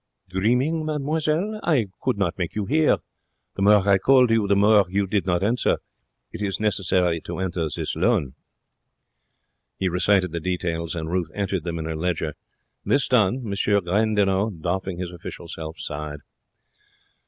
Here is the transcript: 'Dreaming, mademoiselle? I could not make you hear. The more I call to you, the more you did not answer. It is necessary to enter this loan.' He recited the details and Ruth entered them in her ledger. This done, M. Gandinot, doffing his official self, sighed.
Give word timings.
'Dreaming, 0.29 0.83
mademoiselle? 0.83 1.59
I 1.61 1.85
could 2.01 2.17
not 2.17 2.35
make 2.39 2.55
you 2.55 2.65
hear. 2.65 2.97
The 3.55 3.61
more 3.61 3.87
I 3.87 3.99
call 3.99 4.25
to 4.25 4.33
you, 4.33 4.47
the 4.47 4.55
more 4.55 4.83
you 4.89 5.05
did 5.05 5.27
not 5.27 5.43
answer. 5.43 5.77
It 6.31 6.41
is 6.41 6.59
necessary 6.59 7.21
to 7.21 7.37
enter 7.37 7.65
this 7.71 7.95
loan.' 7.95 8.33
He 9.77 9.89
recited 9.89 10.31
the 10.31 10.39
details 10.39 10.95
and 10.95 11.11
Ruth 11.11 11.29
entered 11.35 11.65
them 11.65 11.77
in 11.77 11.85
her 11.85 11.95
ledger. 11.95 12.33
This 12.83 13.07
done, 13.07 13.43
M. 13.45 13.53
Gandinot, 13.83 14.63
doffing 14.63 14.97
his 14.97 15.11
official 15.11 15.47
self, 15.47 15.77
sighed. 15.79 16.21